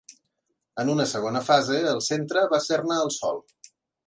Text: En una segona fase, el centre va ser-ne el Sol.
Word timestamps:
En 0.83 0.89
una 0.93 1.05
segona 1.11 1.43
fase, 1.49 1.77
el 1.93 2.01
centre 2.07 2.47
va 2.55 2.63
ser-ne 2.71 2.99
el 3.05 3.15
Sol. 3.19 3.41